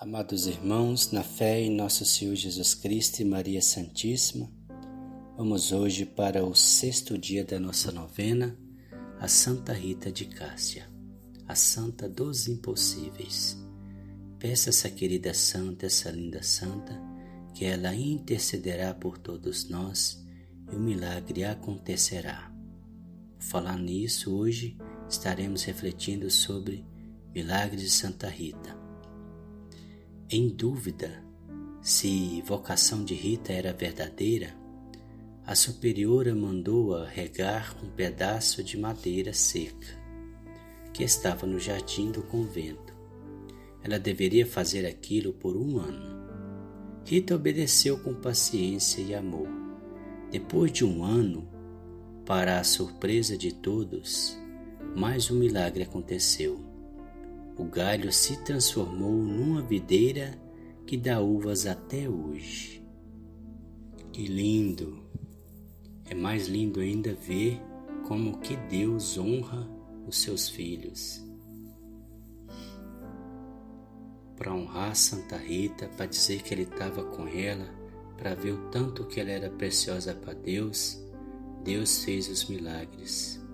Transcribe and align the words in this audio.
Amados 0.00 0.46
irmãos, 0.46 1.10
na 1.10 1.24
fé 1.24 1.60
em 1.60 1.74
nosso 1.74 2.04
Senhor 2.04 2.36
Jesus 2.36 2.72
Cristo 2.72 3.18
e 3.18 3.24
Maria 3.24 3.60
Santíssima, 3.60 4.48
vamos 5.36 5.72
hoje 5.72 6.06
para 6.06 6.46
o 6.46 6.54
sexto 6.54 7.18
dia 7.18 7.44
da 7.44 7.58
nossa 7.58 7.90
novena, 7.90 8.56
a 9.18 9.26
Santa 9.26 9.72
Rita 9.72 10.12
de 10.12 10.26
Cássia, 10.26 10.88
a 11.48 11.56
Santa 11.56 12.08
dos 12.08 12.46
Impossíveis. 12.46 13.58
Peça 14.38 14.70
essa 14.70 14.88
querida 14.88 15.34
santa, 15.34 15.86
essa 15.86 16.12
linda 16.12 16.44
santa, 16.44 16.96
que 17.52 17.64
ela 17.64 17.92
intercederá 17.92 18.94
por 18.94 19.18
todos 19.18 19.68
nós 19.68 20.24
e 20.70 20.76
o 20.76 20.80
milagre 20.80 21.42
acontecerá. 21.42 22.54
Por 23.36 23.42
falar 23.42 23.76
nisso, 23.76 24.32
hoje 24.32 24.78
estaremos 25.08 25.64
refletindo 25.64 26.30
sobre 26.30 26.86
milagres 27.34 27.82
de 27.82 27.90
Santa 27.90 28.28
Rita. 28.28 28.87
Em 30.30 30.46
dúvida 30.46 31.24
se 31.80 32.42
vocação 32.42 33.02
de 33.02 33.14
Rita 33.14 33.50
era 33.50 33.72
verdadeira, 33.72 34.54
a 35.46 35.54
superiora 35.54 36.34
mandou-a 36.34 37.06
regar 37.06 37.74
um 37.82 37.88
pedaço 37.88 38.62
de 38.62 38.76
madeira 38.76 39.32
seca 39.32 39.88
que 40.92 41.02
estava 41.02 41.46
no 41.46 41.58
jardim 41.58 42.10
do 42.10 42.22
convento. 42.22 42.92
Ela 43.82 43.98
deveria 43.98 44.44
fazer 44.44 44.84
aquilo 44.84 45.32
por 45.32 45.56
um 45.56 45.78
ano. 45.78 46.28
Rita 47.06 47.34
obedeceu 47.34 47.98
com 47.98 48.12
paciência 48.12 49.00
e 49.00 49.14
amor. 49.14 49.48
Depois 50.30 50.70
de 50.70 50.84
um 50.84 51.02
ano, 51.02 51.48
para 52.26 52.60
a 52.60 52.64
surpresa 52.64 53.34
de 53.34 53.54
todos, 53.54 54.36
mais 54.94 55.30
um 55.30 55.38
milagre 55.38 55.84
aconteceu 55.84 56.77
o 57.58 57.64
galho 57.64 58.12
se 58.12 58.36
transformou 58.44 59.12
numa 59.12 59.60
videira 59.60 60.40
que 60.86 60.96
dá 60.96 61.20
uvas 61.20 61.66
até 61.66 62.08
hoje. 62.08 62.86
Que 64.12 64.26
lindo! 64.26 65.02
É 66.04 66.14
mais 66.14 66.46
lindo 66.46 66.80
ainda 66.80 67.12
ver 67.14 67.60
como 68.06 68.38
que 68.38 68.56
Deus 68.56 69.18
honra 69.18 69.68
os 70.06 70.18
seus 70.18 70.48
filhos. 70.48 71.22
Para 74.36 74.54
honrar 74.54 74.94
Santa 74.94 75.36
Rita, 75.36 75.88
para 75.88 76.06
dizer 76.06 76.42
que 76.42 76.54
ele 76.54 76.62
estava 76.62 77.04
com 77.04 77.26
ela, 77.26 77.68
para 78.16 78.34
ver 78.34 78.52
o 78.52 78.70
tanto 78.70 79.04
que 79.04 79.20
ela 79.20 79.30
era 79.30 79.50
preciosa 79.50 80.14
para 80.14 80.32
Deus, 80.32 81.04
Deus 81.64 82.04
fez 82.04 82.28
os 82.28 82.48
milagres. 82.48 83.44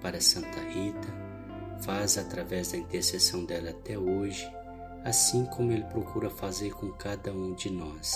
Para 0.00 0.20
Santa 0.20 0.60
Rita, 0.60 1.25
faz 1.82 2.18
através 2.18 2.72
da 2.72 2.78
intercessão 2.78 3.44
dela 3.44 3.70
até 3.70 3.98
hoje, 3.98 4.48
assim 5.04 5.44
como 5.46 5.72
ele 5.72 5.84
procura 5.84 6.30
fazer 6.30 6.70
com 6.72 6.90
cada 6.92 7.32
um 7.32 7.54
de 7.54 7.70
nós. 7.70 8.14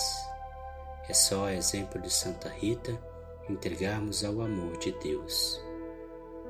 É 1.07 1.13
só 1.13 1.49
exemplo 1.49 2.01
de 2.01 2.13
Santa 2.13 2.49
Rita 2.49 2.97
entregarmos 3.49 4.23
ao 4.23 4.41
amor 4.41 4.77
de 4.77 4.91
Deus. 5.03 5.61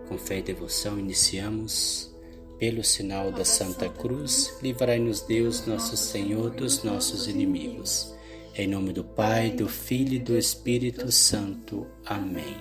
Com 0.08 0.18
fé 0.18 0.40
e 0.40 0.42
devoção 0.42 1.00
iniciamos 1.00 2.14
pelo 2.60 2.84
sinal 2.84 3.32
da 3.32 3.44
Santa 3.44 3.90
Cruz, 3.90 4.56
livrai-nos 4.62 5.22
Deus, 5.22 5.66
nosso 5.66 5.98
Senhor, 5.98 6.52
dos 6.52 6.84
nossos 6.84 7.28
inimigos. 7.28 8.14
Em 8.54 8.68
nome 8.68 8.94
do 8.94 9.04
Pai, 9.04 9.50
do 9.50 9.68
Filho 9.68 10.16
e 10.16 10.20
do 10.20 10.38
Espírito 10.38 11.12
Santo. 11.12 11.88
Amém. 12.06 12.58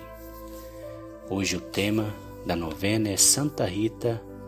Hoje 1.29 1.57
o 1.57 1.61
tema 1.61 2.15
da 2.45 2.55
novena 2.55 3.09
é 3.09 3.17
Santa 3.17 3.65
Rita, 3.65 4.21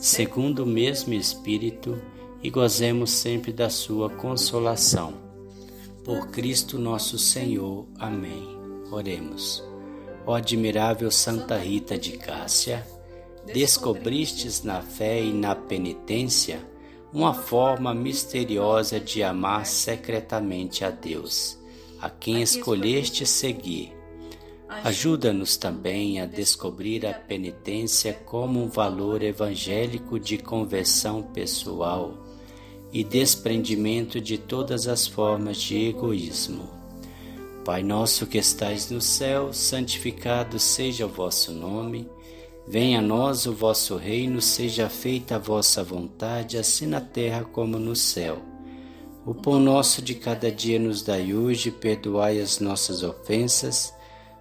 segundo 0.00 0.64
o 0.64 0.66
mesmo 0.66 1.12
Espírito, 1.12 2.00
e 2.42 2.48
gozemos 2.48 3.10
sempre 3.10 3.52
da 3.52 3.68
Sua 3.68 4.08
consolação. 4.08 5.12
Por 6.02 6.28
Cristo 6.28 6.78
nosso 6.78 7.18
Senhor. 7.18 7.86
Amém. 7.98 8.48
Oremos. 8.90 9.62
Ó 10.26 10.34
admirável 10.34 11.10
Santa 11.10 11.58
Rita 11.58 11.98
de 11.98 12.12
Cássia, 12.12 12.86
descobristes 13.52 14.62
na 14.62 14.80
fé 14.80 15.22
e 15.22 15.32
na 15.34 15.54
penitência 15.54 16.66
uma 17.12 17.34
forma 17.34 17.92
misteriosa 17.94 18.98
de 18.98 19.22
amar 19.22 19.66
secretamente 19.66 20.82
a 20.82 20.90
Deus, 20.90 21.58
a 22.00 22.08
quem 22.08 22.40
escolheste 22.40 23.26
seguir 23.26 23.99
Ajuda-nos 24.84 25.56
também 25.56 26.20
a 26.20 26.26
descobrir 26.26 27.04
a 27.04 27.12
penitência 27.12 28.14
como 28.14 28.62
um 28.62 28.68
valor 28.68 29.20
evangélico 29.20 30.18
de 30.18 30.38
conversão 30.38 31.22
pessoal 31.22 32.14
e 32.92 33.02
desprendimento 33.02 34.20
de 34.20 34.38
todas 34.38 34.86
as 34.86 35.08
formas 35.08 35.60
de 35.60 35.88
egoísmo. 35.88 36.70
Pai 37.64 37.82
nosso 37.82 38.28
que 38.28 38.38
estais 38.38 38.90
no 38.90 39.00
céu, 39.00 39.52
santificado 39.52 40.58
seja 40.60 41.04
o 41.04 41.08
vosso 41.08 41.52
nome. 41.52 42.08
Venha 42.66 43.00
a 43.00 43.02
nós 43.02 43.46
o 43.46 43.52
vosso 43.52 43.96
reino, 43.96 44.40
seja 44.40 44.88
feita 44.88 45.34
a 45.34 45.38
vossa 45.38 45.82
vontade, 45.82 46.56
assim 46.56 46.86
na 46.86 47.00
terra 47.00 47.44
como 47.44 47.76
no 47.76 47.96
céu. 47.96 48.38
O 49.26 49.34
pão 49.34 49.58
nosso 49.58 50.00
de 50.00 50.14
cada 50.14 50.50
dia 50.50 50.78
nos 50.78 51.02
dai 51.02 51.34
hoje, 51.34 51.72
perdoai 51.72 52.40
as 52.40 52.60
nossas 52.60 53.02
ofensas, 53.02 53.92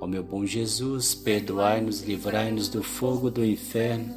Ó 0.00 0.06
meu 0.06 0.22
bom 0.22 0.46
Jesus, 0.46 1.14
perdoai-nos, 1.14 2.00
livrai-nos 2.00 2.68
do 2.68 2.82
fogo 2.82 3.30
do 3.30 3.44
inferno, 3.44 4.14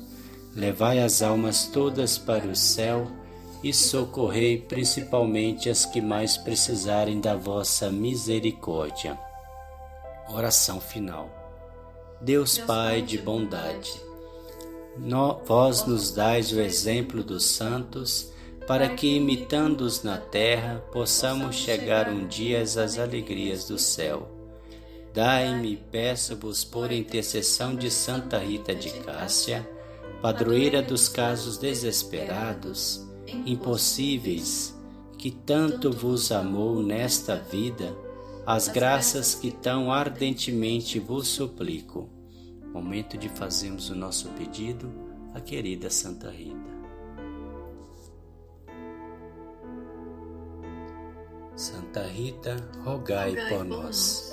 levai 0.56 1.00
as 1.00 1.22
almas 1.22 1.68
todas 1.68 2.18
para 2.18 2.48
o 2.48 2.56
céu 2.56 3.12
e 3.62 3.74
socorrei 3.74 4.58
principalmente 4.58 5.70
as 5.70 5.86
que 5.86 6.00
mais 6.00 6.38
precisarem 6.38 7.20
da 7.20 7.36
vossa 7.36 7.92
misericórdia. 7.92 9.20
Oração 10.30 10.80
final. 10.80 11.30
Deus 12.22 12.58
Pai 12.58 13.02
de 13.02 13.18
bondade, 13.18 13.92
vós 15.46 15.86
nos 15.86 16.12
dais 16.12 16.54
o 16.54 16.62
exemplo 16.62 17.22
dos 17.22 17.44
santos, 17.44 18.32
para 18.66 18.88
que, 18.88 19.18
imitando-os 19.18 20.04
na 20.04 20.18
terra, 20.18 20.82
possamos 20.94 21.58
chegar 21.58 22.08
um 22.08 22.26
dia 22.26 22.62
às 22.62 22.98
alegrias 22.98 23.66
do 23.68 23.78
céu. 23.78 24.33
Dai-me, 25.13 25.77
peço-vos, 25.77 26.63
por 26.63 26.92
intercessão 26.92 27.75
de 27.75 27.92
Santa 27.92 28.39
Rita 28.39 28.74
de 28.74 28.89
Cássia, 29.01 29.68
padroeira 30.24 30.81
dos 30.81 31.07
casos 31.07 31.60
desesperados, 31.60 33.07
impossíveis, 33.45 34.75
que 35.19 35.30
tanto 35.30 35.92
vos 35.92 36.31
amou 36.31 36.81
nesta 36.81 37.36
vida, 37.36 37.95
as 38.44 38.68
graças 38.68 39.36
que 39.36 39.51
tão 39.51 39.92
ardentemente 39.92 40.98
vos 41.00 41.27
suplico. 41.27 42.10
Momento 42.74 43.15
de 43.15 43.30
fazermos 43.30 43.92
o 43.92 43.95
nosso 43.95 44.30
pedido 44.30 44.92
à 45.36 45.39
querida 45.39 45.92
Santa 45.92 46.31
Rita. 46.31 46.74
Santa 51.56 52.01
Rita, 52.07 52.57
rogai 52.83 53.36
por 53.48 53.63
nós. 53.63 54.33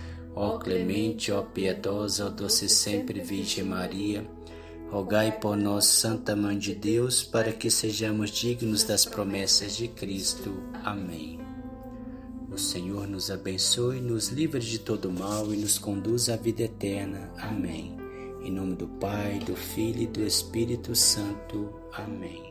Ó 0.35 0.57
clemente, 0.57 1.31
ó 1.31 1.41
piedosa, 1.41 2.27
ó 2.27 2.29
doce 2.29 2.69
sempre 2.69 3.19
Virgem 3.19 3.65
Maria, 3.65 4.25
Rogai 4.91 5.31
por 5.39 5.55
nós, 5.55 5.85
Santa 5.85 6.35
Mãe 6.35 6.57
de 6.57 6.75
Deus, 6.75 7.23
para 7.23 7.53
que 7.53 7.71
sejamos 7.71 8.29
dignos 8.29 8.83
das 8.83 9.05
promessas 9.05 9.77
de 9.77 9.87
Cristo. 9.87 10.53
Amém. 10.83 11.39
O 12.51 12.57
Senhor 12.57 13.07
nos 13.07 13.31
abençoe, 13.31 14.01
nos 14.01 14.27
livre 14.27 14.59
de 14.59 14.79
todo 14.79 15.09
mal 15.09 15.53
e 15.53 15.57
nos 15.57 15.77
conduz 15.77 16.27
à 16.27 16.35
vida 16.35 16.63
eterna. 16.63 17.31
Amém. 17.37 17.95
Em 18.41 18.51
nome 18.51 18.75
do 18.75 18.87
Pai, 18.87 19.39
do 19.39 19.55
Filho 19.55 20.01
e 20.01 20.07
do 20.07 20.25
Espírito 20.25 20.93
Santo. 20.93 21.73
Amém. 21.93 22.50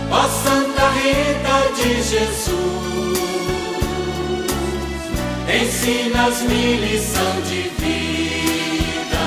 ó 0.09 0.27
Santa 0.43 0.89
Rita 0.89 1.57
de 1.75 2.01
Jesus. 2.01 2.81
Ensinas-me 5.47 6.77
lição 6.77 7.33
de 7.41 7.61
vida, 7.77 9.25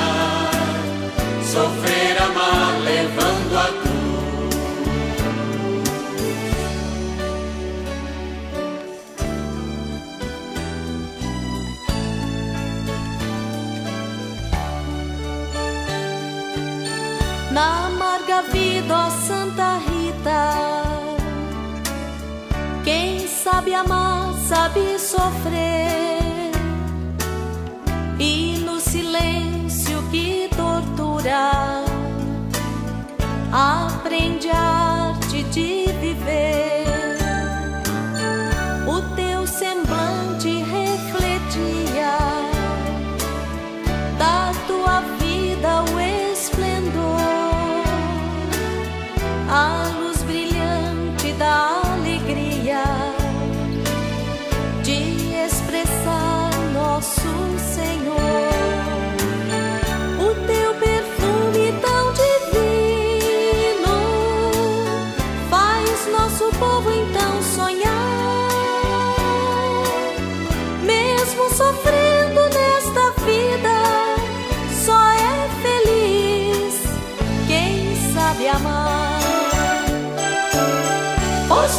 sofrer, 1.52 2.03
Amarga 18.34 18.42
vida, 18.50 18.94
ó 18.96 19.10
Santa 19.10 19.78
Rita, 19.78 20.82
quem 22.82 23.28
sabe 23.28 23.72
amar, 23.72 24.34
sabe 24.48 24.98
sofrer, 24.98 26.50
e 28.18 28.58
no 28.64 28.80
silêncio 28.80 30.02
que 30.10 30.50
tortura, 30.56 31.84
aprende 33.52 34.48
a 34.48 35.12
arte 35.12 35.44
de 35.44 35.86
viver. 36.00 36.53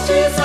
Postes 0.05 0.44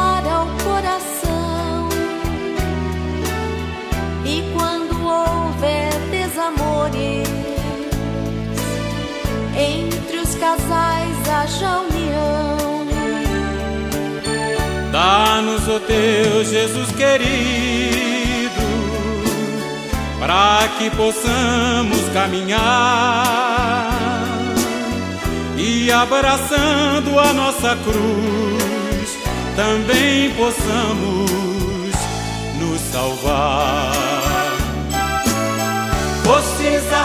casais 10.41 11.29
haja 11.29 11.81
união. 11.81 12.87
Dá-nos, 14.91 15.69
ó 15.69 15.79
teu 15.79 16.43
Jesus 16.43 16.91
querido, 16.93 18.49
para 20.19 20.67
que 20.79 20.89
possamos 20.89 22.09
caminhar 22.11 23.91
e 25.55 25.91
abraçando 25.91 27.19
a 27.19 27.31
nossa 27.33 27.77
cruz, 27.85 29.17
também 29.55 30.31
possamos 30.31 31.91
nos 32.59 32.81
salvar. 32.91 33.91
Fostes 36.23 36.91
a 36.91 37.03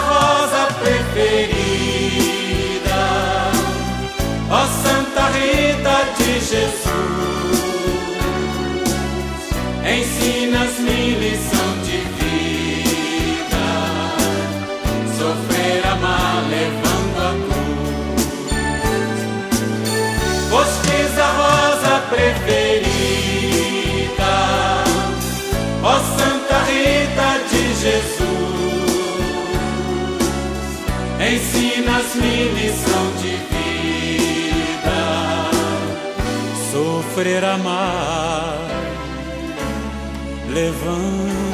Lição 32.15 33.11
de 33.21 33.35
vida, 33.51 34.99
Sofrer, 36.71 37.43
amar, 37.43 38.67
levando 40.49 41.46